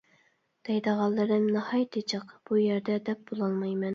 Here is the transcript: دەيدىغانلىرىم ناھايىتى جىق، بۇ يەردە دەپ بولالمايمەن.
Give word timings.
دەيدىغانلىرىم 0.69 1.45
ناھايىتى 1.57 2.03
جىق، 2.13 2.33
بۇ 2.51 2.59
يەردە 2.63 2.99
دەپ 3.11 3.23
بولالمايمەن. 3.31 3.89